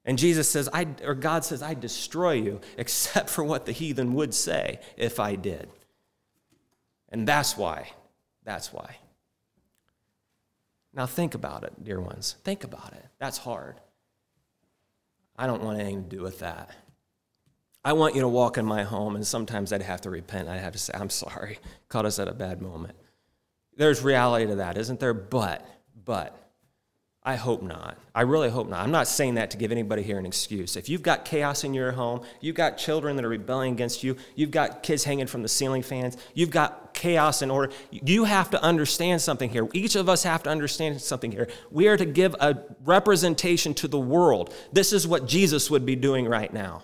[0.06, 4.14] And Jesus says, I, or God says, I destroy you, except for what the heathen
[4.14, 5.68] would say if I did.
[7.14, 7.92] And that's why.
[8.42, 8.96] That's why.
[10.92, 12.34] Now think about it, dear ones.
[12.42, 13.06] Think about it.
[13.20, 13.80] That's hard.
[15.36, 16.70] I don't want anything to do with that.
[17.84, 20.48] I want you to walk in my home, and sometimes I'd have to repent.
[20.48, 22.96] I'd have to say, I'm sorry, caught us at a bad moment.
[23.76, 25.14] There's reality to that, isn't there?
[25.14, 25.64] But,
[26.04, 26.36] but,
[27.26, 27.96] I hope not.
[28.14, 28.80] I really hope not.
[28.80, 30.76] I'm not saying that to give anybody here an excuse.
[30.76, 34.16] If you've got chaos in your home, you've got children that are rebelling against you,
[34.34, 38.50] you've got kids hanging from the ceiling fans, you've got chaos in order, you have
[38.50, 39.66] to understand something here.
[39.72, 41.48] Each of us have to understand something here.
[41.70, 44.52] We are to give a representation to the world.
[44.74, 46.82] This is what Jesus would be doing right now.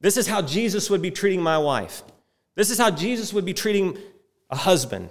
[0.00, 2.02] This is how Jesus would be treating my wife.
[2.54, 3.98] This is how Jesus would be treating
[4.48, 5.10] a husband.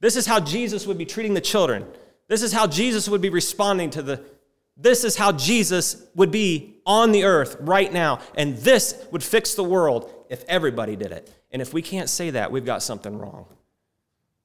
[0.00, 1.86] This is how Jesus would be treating the children.
[2.32, 4.24] This is how Jesus would be responding to the,
[4.74, 8.20] this is how Jesus would be on the earth right now.
[8.34, 11.30] And this would fix the world if everybody did it.
[11.50, 13.44] And if we can't say that, we've got something wrong.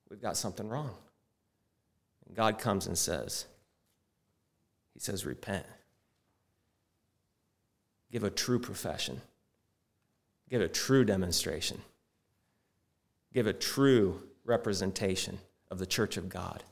[0.10, 0.96] We've got something wrong.
[2.26, 3.46] And God comes and says,
[4.94, 5.66] He says, repent.
[8.12, 9.22] Give a true profession.
[10.50, 11.80] Give a true demonstration.
[13.34, 15.40] Give a true representation
[15.72, 16.66] of the church of God.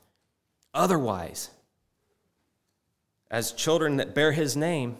[0.76, 1.48] Otherwise,
[3.30, 4.98] as children that bear his name,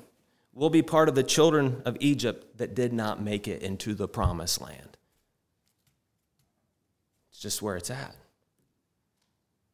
[0.55, 4.09] we'll be part of the children of Egypt that did not make it into the
[4.09, 4.97] promised land.
[7.31, 8.17] It's just where it's at.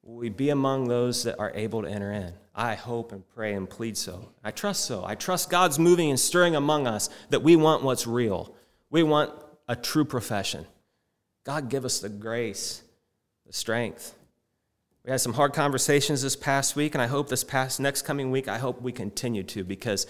[0.02, 2.32] Will we be among those that are able to enter in?
[2.52, 4.30] I hope and pray and plead so.
[4.42, 5.04] I trust so.
[5.06, 8.52] I trust God's moving and stirring among us that we want what's real.
[8.90, 9.32] We want
[9.68, 10.66] a true profession.
[11.44, 12.82] God give us the grace,
[13.46, 14.16] the strength,
[15.04, 18.30] we had some hard conversations this past week, and I hope this past next coming
[18.30, 20.06] week, I hope we continue to because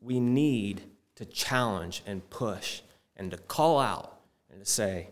[0.00, 0.82] we need
[1.14, 2.80] to challenge and push
[3.16, 4.18] and to call out
[4.50, 5.08] and to say,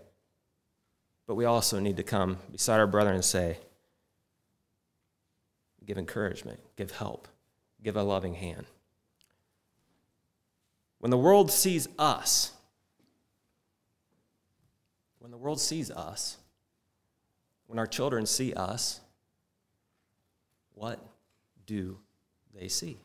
[1.26, 3.58] but we also need to come beside our brother and say,
[5.86, 7.28] give encouragement, give help,
[7.82, 8.66] give a loving hand.
[10.98, 12.52] When the world sees us,
[15.20, 16.38] when the world sees us,
[17.66, 19.00] when our children see us,
[20.74, 21.00] what
[21.66, 21.98] do
[22.54, 22.98] they see?